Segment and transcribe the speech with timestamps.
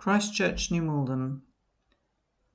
[0.00, 1.42] Christchurch, New Malden.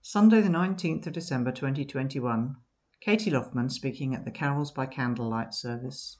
[0.02, 2.56] Sunday, the 19th of December 2021.
[3.02, 6.18] Katie Loughman speaking at the Carols by Candlelight service.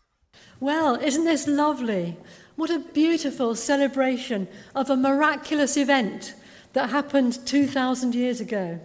[0.60, 2.16] Well, isn't this lovely?
[2.58, 6.36] What a beautiful celebration of a miraculous event
[6.74, 8.80] that happened 2,000 years ago.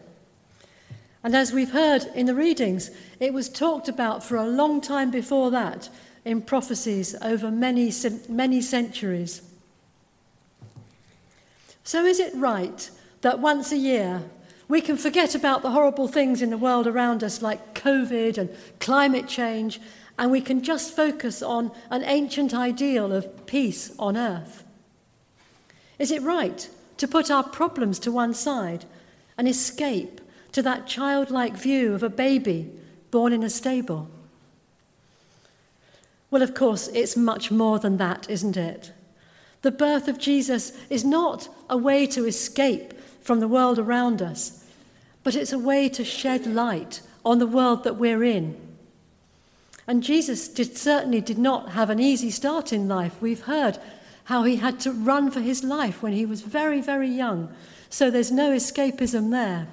[1.23, 5.11] And as we've heard in the readings, it was talked about for a long time
[5.11, 5.91] before that
[6.25, 7.93] in prophecies over many,
[8.31, 9.43] many centuries.
[11.85, 12.91] So, is it right
[13.23, 14.23] that once a year
[14.69, 18.51] we can forget about the horrible things in the world around us, like COVID and
[18.79, 19.81] climate change,
[20.19, 24.65] and we can just focus on an ancient ideal of peace on earth?
[25.99, 28.85] Is it right to put our problems to one side
[29.37, 30.21] and escape
[30.53, 32.71] to that childlike view of a baby
[33.11, 34.09] born in a stable?
[36.31, 38.93] Well, of course, it's much more than that, isn't it?
[39.63, 44.65] The birth of Jesus is not a way to escape from the world around us,
[45.23, 48.57] but it's a way to shed light on the world that we're in.
[49.87, 53.21] And Jesus did, certainly did not have an easy start in life.
[53.21, 53.79] We've heard
[54.25, 57.53] how he had to run for his life when he was very, very young.
[57.91, 59.67] So there's no escapism there.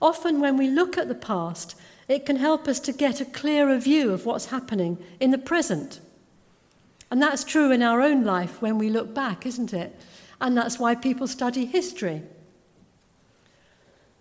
[0.00, 1.74] Often, when we look at the past,
[2.08, 6.00] it can help us to get a clearer view of what's happening in the present.
[7.10, 9.98] And that's true in our own life when we look back, isn't it?
[10.40, 12.22] And that's why people study history.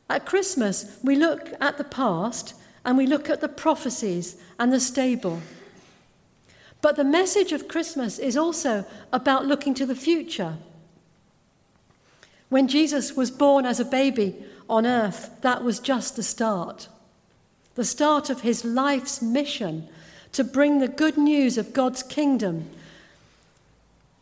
[0.10, 2.54] At Christmas, we look at the past
[2.86, 5.42] and we look at the prophecies and the stable.
[6.82, 10.58] But the message of Christmas is also about looking to the future.
[12.50, 14.36] When Jesus was born as a baby
[14.70, 16.88] on earth, that was just the start.
[17.76, 19.90] The start of his life's mission
[20.34, 22.70] to bring the good news of God's kingdom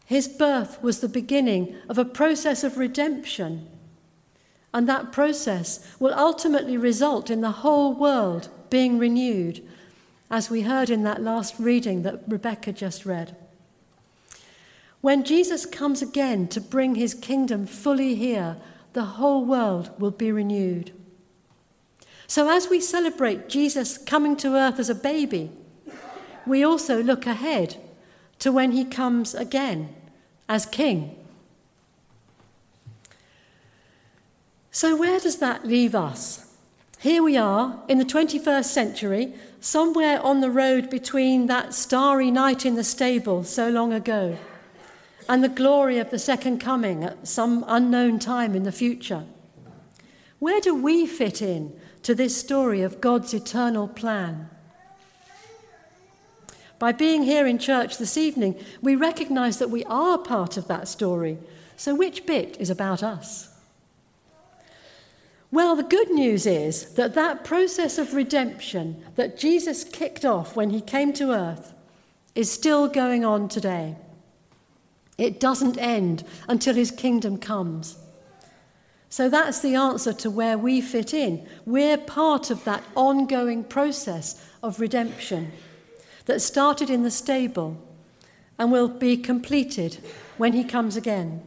[0.05, 3.67] his birth was the beginning of a process of redemption.
[4.73, 9.63] And that process will ultimately result in the whole world being renewed,
[10.29, 13.35] as we heard in that last reading that Rebecca just read.
[15.01, 18.57] When Jesus comes again to bring his kingdom fully here,
[18.93, 20.91] the whole world will be renewed.
[22.27, 25.51] So, as we celebrate Jesus coming to earth as a baby,
[26.45, 27.77] we also look ahead
[28.39, 29.95] to when he comes again
[30.47, 31.15] as king.
[34.71, 36.53] So, where does that leave us?
[36.99, 42.65] Here we are in the 21st century, somewhere on the road between that starry night
[42.65, 44.37] in the stable so long ago
[45.27, 49.23] and the glory of the second coming at some unknown time in the future.
[50.39, 51.73] Where do we fit in
[52.03, 54.49] to this story of God's eternal plan?
[56.77, 60.87] By being here in church this evening, we recognize that we are part of that
[60.87, 61.37] story.
[61.77, 63.49] So, which bit is about us?
[65.51, 70.69] Well, the good news is that that process of redemption that Jesus kicked off when
[70.69, 71.73] he came to earth
[72.33, 73.95] is still going on today.
[75.17, 77.97] It doesn't end until his kingdom comes.
[79.07, 81.47] So that's the answer to where we fit in.
[81.65, 85.53] We're part of that ongoing process of redemption
[86.25, 87.77] that started in the stable
[88.57, 89.97] and will be completed
[90.37, 91.41] when he comes again.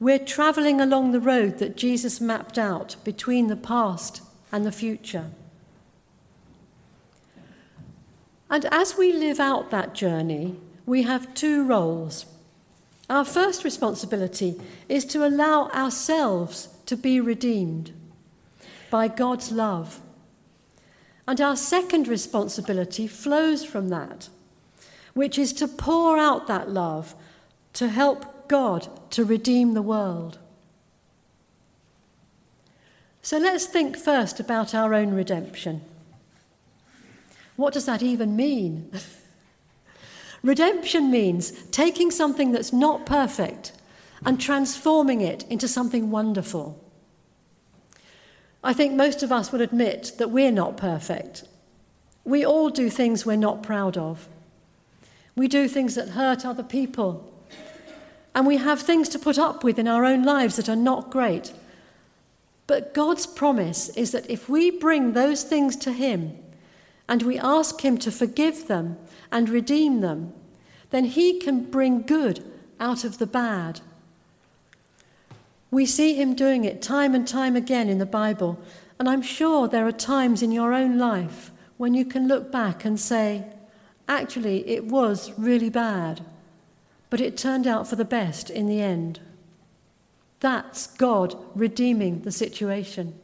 [0.00, 5.30] We're travelling along the road that Jesus mapped out between the past and the future.
[8.50, 12.26] And as we live out that journey, we have two roles.
[13.08, 17.92] Our first responsibility is to allow ourselves to be redeemed
[18.90, 20.00] by God's love
[21.26, 24.28] and our second responsibility flows from that,
[25.14, 27.14] which is to pour out that love
[27.74, 30.38] to help God to redeem the world.
[33.22, 35.82] So let's think first about our own redemption.
[37.54, 38.90] What does that even mean?
[40.42, 43.72] redemption means taking something that's not perfect
[44.24, 46.81] and transforming it into something wonderful.
[48.64, 51.44] I think most of us would admit that we're not perfect.
[52.24, 54.28] We all do things we're not proud of.
[55.34, 57.28] We do things that hurt other people.
[58.34, 61.10] And we have things to put up with in our own lives that are not
[61.10, 61.52] great.
[62.66, 66.38] But God's promise is that if we bring those things to Him
[67.08, 68.96] and we ask Him to forgive them
[69.30, 70.32] and redeem them,
[70.90, 72.44] then He can bring good
[72.78, 73.80] out of the bad.
[75.72, 78.60] We see him doing it time and time again in the Bible.
[78.98, 82.84] And I'm sure there are times in your own life when you can look back
[82.84, 83.46] and say,
[84.06, 86.20] actually, it was really bad,
[87.08, 89.18] but it turned out for the best in the end.
[90.40, 93.14] That's God redeeming the situation.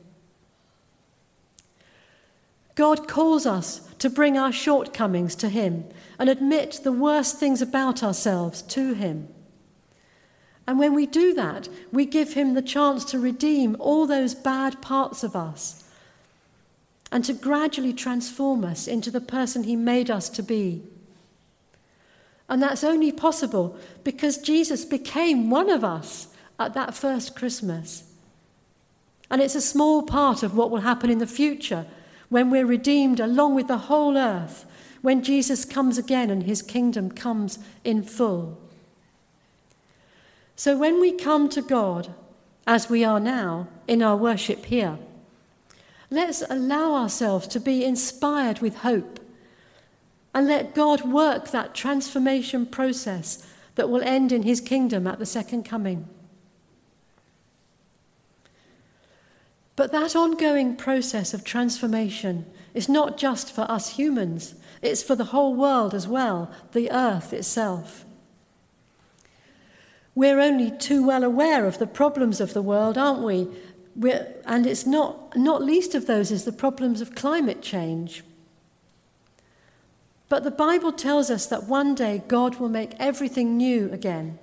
[2.76, 5.84] God calls us to bring our shortcomings to Him
[6.18, 9.28] and admit the worst things about ourselves to Him.
[10.68, 14.82] And when we do that, we give Him the chance to redeem all those bad
[14.82, 15.82] parts of us
[17.10, 20.82] and to gradually transform us into the person He made us to be.
[22.50, 26.28] And that's only possible because Jesus became one of us
[26.60, 28.04] at that first Christmas.
[29.30, 31.86] And it's a small part of what will happen in the future
[32.28, 34.66] when we're redeemed along with the whole earth,
[35.00, 38.67] when Jesus comes again and his kingdom comes in full.
[40.58, 42.12] So when we come to God,
[42.66, 44.98] as we are now in our worship here,
[46.10, 49.20] let's allow ourselves to be inspired with hope
[50.34, 53.46] and let God work that transformation process
[53.76, 56.08] that will end in his kingdom at the second coming.
[59.76, 65.26] But that ongoing process of transformation is not just for us humans, it's for the
[65.26, 68.04] whole world as well, the earth itself.
[70.18, 73.46] We're only too well aware of the problems of the world, aren't we?
[73.94, 78.24] We're, and it's not, not least of those is the problems of climate change.
[80.28, 84.40] But the Bible tells us that one day God will make everything new again.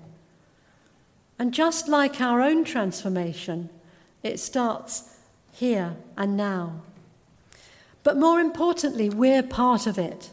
[1.37, 3.69] And just like our own transformation,
[4.23, 5.17] it starts
[5.51, 6.83] here and now.
[8.01, 10.29] But more importantly, we're part of it.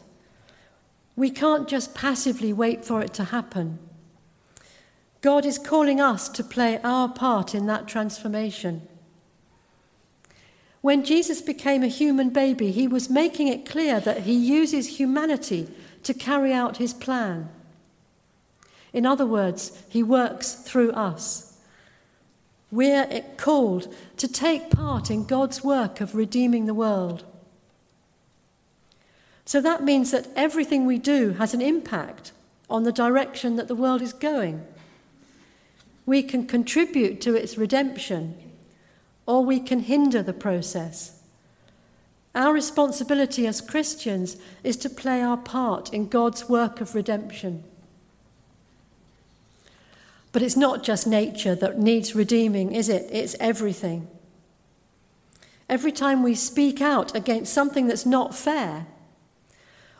[1.17, 3.79] We can't just passively wait for it to happen.
[5.23, 8.85] God is calling us to play our part in that transformation.
[10.81, 15.69] When Jesus became a human baby, he was making it clear that he uses humanity
[16.03, 17.47] to carry out his plan.
[18.91, 21.57] In other words, he works through us.
[22.69, 27.23] We're called to take part in God's work of redeeming the world.
[29.45, 32.33] So that means that everything we do has an impact
[32.69, 34.65] on the direction that the world is going.
[36.05, 38.35] We can contribute to its redemption,
[39.25, 41.21] or we can hinder the process.
[42.35, 47.63] Our responsibility as Christians is to play our part in God's work of redemption.
[50.31, 53.07] But it's not just nature that needs redeeming, is it?
[53.11, 54.07] It's everything.
[55.69, 58.87] Every time we speak out against something that's not fair,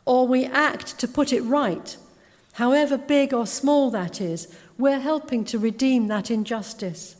[0.05, 1.95] or we act to put it right,
[2.53, 7.15] however big or small that is, we're helping to redeem that injustice.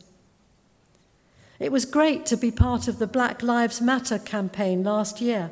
[1.60, 5.50] It was great to be part of the Black Lives Matter campaign last year,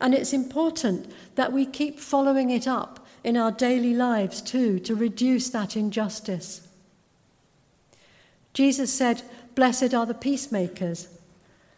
[0.00, 4.94] and it's important that we keep following it up in our daily lives too to
[4.94, 6.66] reduce that injustice.
[8.52, 9.22] Jesus said,
[9.54, 11.08] Blessed are the peacemakers.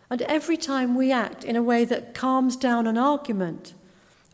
[0.09, 3.75] And every time we act in a way that calms down an argument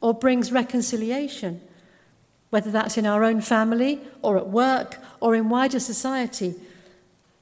[0.00, 1.60] or brings reconciliation,
[2.52, 6.54] whether that's in our own family or at work or in wider society,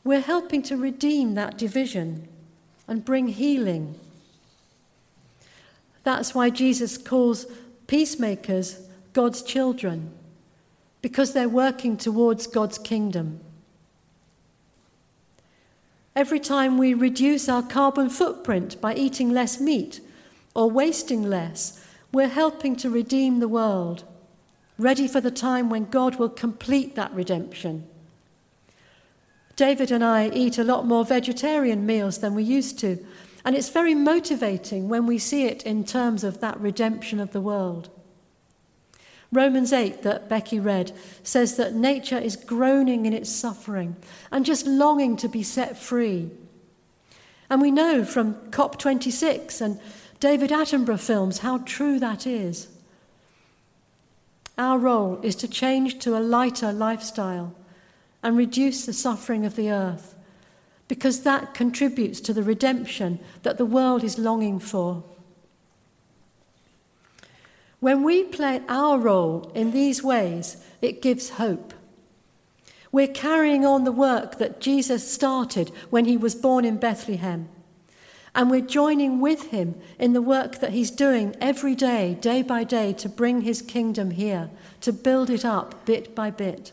[0.05, 2.29] we're helping to redeem that division
[2.87, 3.99] and bring healing.
[6.05, 7.47] That's why Jesus calls
[7.89, 10.13] peacemakers God's children,
[11.03, 13.41] because they're working towards God's kingdom.
[16.15, 20.01] Every time we reduce our carbon footprint by eating less meat
[20.55, 24.05] or wasting less, we're helping to redeem the world,
[24.81, 27.87] ready for the time when God will complete that redemption.
[29.55, 33.05] David and I eat a lot more vegetarian meals than we used to,
[33.45, 37.41] and it's very motivating when we see it in terms of that redemption of the
[37.43, 37.91] world.
[39.33, 43.97] Romans 8, that Becky read, says that nature is groaning in its suffering
[44.33, 46.31] and just longing to be set free.
[47.49, 49.79] And we know from COP26 and
[50.21, 52.69] David Attenborough films how true that is.
[54.59, 57.55] Our role is to change to a lighter lifestyle
[58.23, 60.15] and reduce the suffering of the earth
[60.89, 65.05] because that contributes to the redemption that the world is longing for.
[67.79, 71.73] When we play our role in these ways, it gives hope.
[72.93, 77.49] We're carrying on the work that Jesus started when he was born in Bethlehem.
[78.35, 82.65] And we're joining with him in the work that he's doing every day, day by
[82.65, 84.51] day, to bring his kingdom here,
[84.83, 86.73] to build it up bit by bit.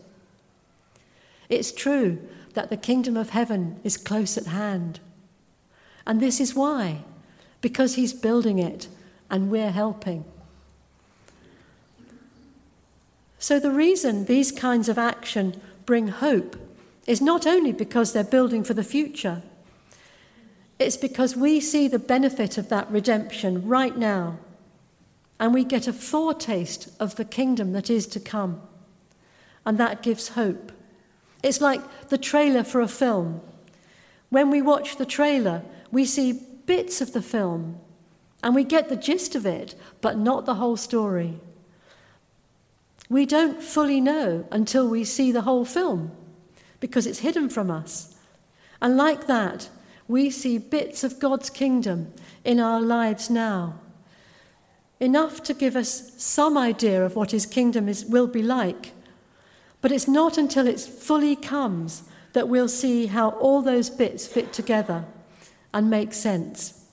[1.49, 2.19] It's true
[2.53, 4.99] that the kingdom of heaven is close at hand.
[6.05, 7.03] And this is why,
[7.61, 8.87] because he's building it
[9.29, 10.25] and we're helping.
[13.39, 16.55] So, the reason these kinds of action bring hope
[17.05, 19.41] is not only because they're building for the future,
[20.79, 24.37] it's because we see the benefit of that redemption right now,
[25.39, 28.61] and we get a foretaste of the kingdom that is to come,
[29.65, 30.71] and that gives hope.
[31.43, 33.41] It's like the trailer for a film.
[34.29, 37.79] When we watch the trailer, we see bits of the film,
[38.43, 41.39] and we get the gist of it, but not the whole story.
[43.09, 46.11] We don't fully know until we see the whole film
[46.79, 48.15] because it's hidden from us.
[48.81, 49.69] And like that,
[50.07, 53.79] we see bits of God's kingdom in our lives now.
[54.99, 58.93] Enough to give us some idea of what his kingdom is, will be like.
[59.81, 64.53] But it's not until it fully comes that we'll see how all those bits fit
[64.53, 65.05] together
[65.73, 66.85] and make sense.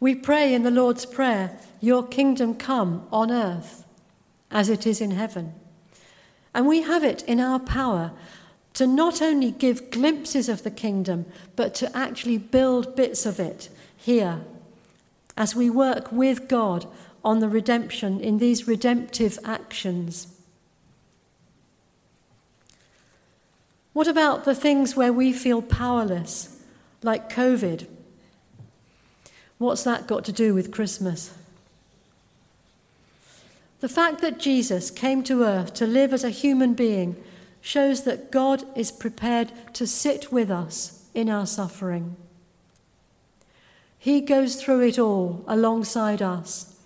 [0.00, 3.84] We pray in the Lord's Prayer, Your kingdom come on earth
[4.50, 5.54] as it is in heaven.
[6.54, 8.12] And we have it in our power
[8.74, 11.26] to not only give glimpses of the kingdom,
[11.56, 14.40] but to actually build bits of it here
[15.36, 16.86] as we work with God
[17.24, 20.28] on the redemption in these redemptive actions.
[23.92, 26.60] What about the things where we feel powerless,
[27.02, 27.86] like COVID?
[29.58, 31.32] What's that got to do with Christmas?
[33.80, 37.22] The fact that Jesus came to earth to live as a human being
[37.64, 42.14] shows that God is prepared to sit with us in our suffering.
[43.98, 46.78] He goes through it all alongside us.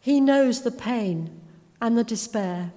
[0.00, 1.30] He knows the pain
[1.80, 2.72] and the despair,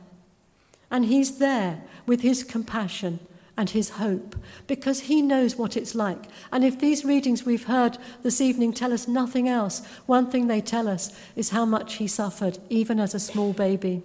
[0.91, 3.19] and He's there with His compassion
[3.59, 4.35] and his hope
[4.67, 6.25] because he knows what it's like.
[6.51, 10.61] And if these readings we've heard this evening tell us nothing else, one thing they
[10.61, 14.03] tell us is how much he suffered, even as a small baby.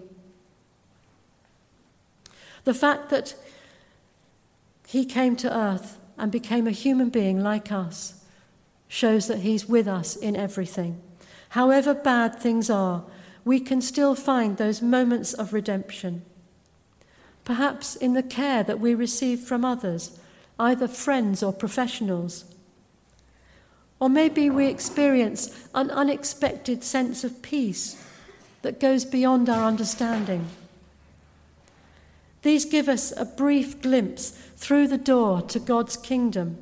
[2.64, 3.34] The fact that
[4.86, 8.24] he came to earth and became a human being like us
[8.88, 11.00] shows that he's with us in everything.
[11.50, 13.04] However bad things are,
[13.44, 16.22] we can still find those moments of redemption
[17.44, 20.18] perhaps in the care that we receive from others,
[20.58, 22.44] either friends or professionals.
[23.98, 28.02] Or maybe we experience an unexpected sense of peace
[28.62, 30.46] that goes beyond our understanding.
[32.42, 36.58] These give us a brief glimpse through the door to God's kingdom.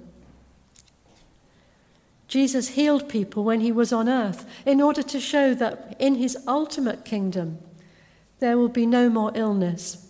[2.28, 6.38] Jesus healed people when he was on earth in order to show that in his
[6.46, 7.58] ultimate kingdom
[8.38, 10.06] there will be no more illness.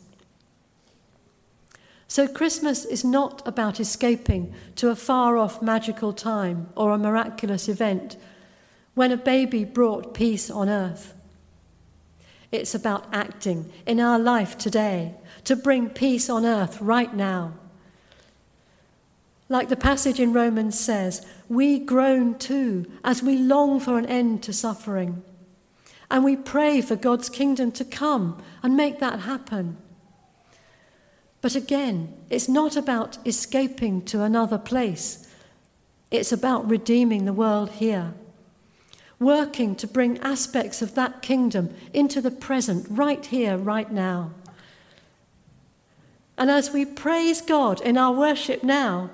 [2.09, 7.69] So, Christmas is not about escaping to a far off magical time or a miraculous
[7.69, 8.17] event
[8.95, 11.15] when a baby brought peace on earth.
[12.53, 15.15] It's about acting in our life today
[15.45, 17.55] to bring peace on earth right now.
[19.49, 24.43] Like the passage in Romans says, we groan too as we long for an end
[24.45, 25.23] to suffering.
[26.11, 29.77] And we pray for God's kingdom to come and make that happen.
[31.41, 35.29] But again, it's not about escaping to another place.
[36.11, 38.15] It's about redeeming the world here.
[39.21, 44.33] Working to bring aspects of that kingdom into the present, right here, right now.
[46.39, 49.11] And as we praise God in our worship now,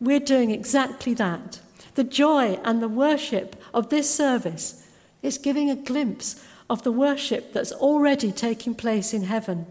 [0.00, 1.60] we're doing exactly that.
[1.94, 4.84] The joy and the worship of this service
[5.22, 9.66] is giving a glimpse of the worship that's already taking place in heaven.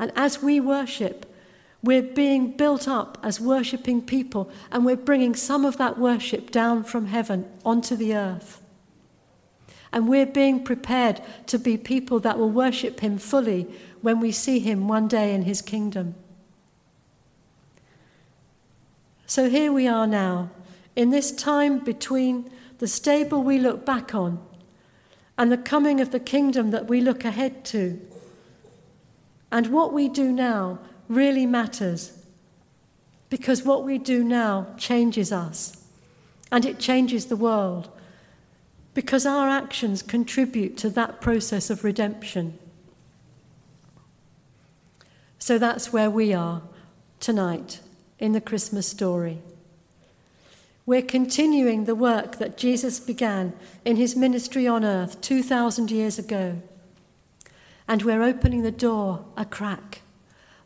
[0.00, 1.31] And as we worship,
[1.82, 6.84] we're being built up as worshipping people, and we're bringing some of that worship down
[6.84, 8.62] from heaven onto the earth.
[9.92, 13.66] And we're being prepared to be people that will worship Him fully
[14.00, 16.14] when we see Him one day in His kingdom.
[19.26, 20.50] So here we are now,
[20.94, 24.44] in this time between the stable we look back on
[25.36, 28.00] and the coming of the kingdom that we look ahead to.
[29.50, 30.78] And what we do now
[31.12, 32.12] really matters
[33.28, 35.84] because what we do now changes us
[36.50, 37.90] and it changes the world
[38.94, 42.58] because our actions contribute to that process of redemption.
[45.38, 46.62] So that's where we are
[47.20, 47.80] tonight
[48.18, 49.38] in the Christmas story.
[50.84, 53.52] We're continuing the work that Jesus began
[53.84, 56.60] in his ministry on earth 2,000 years ago
[57.88, 60.02] and we're opening the door a crack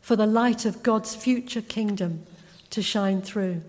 [0.07, 2.25] for the light of God's future kingdom
[2.69, 3.61] to shine through.